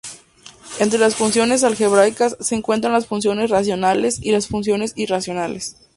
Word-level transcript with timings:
Entre 0.79 0.97
las 0.97 1.13
funciones 1.13 1.63
algebraicas 1.63 2.35
se 2.39 2.55
encuentran 2.55 2.91
las 2.93 3.05
funciones 3.05 3.51
racionales 3.51 4.17
y 4.19 4.31
las 4.31 4.47
funciones 4.47 4.93
irracionales. 4.95 5.75